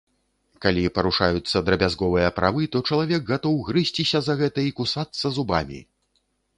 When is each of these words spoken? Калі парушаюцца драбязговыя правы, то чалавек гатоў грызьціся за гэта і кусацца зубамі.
Калі 0.65 0.85
парушаюцца 0.95 1.57
драбязговыя 1.67 2.29
правы, 2.39 2.63
то 2.77 2.83
чалавек 2.89 3.21
гатоў 3.31 3.55
грызьціся 3.71 4.19
за 4.33 4.41
гэта 4.45 4.59
і 4.73 4.77
кусацца 4.83 5.27
зубамі. 5.41 5.79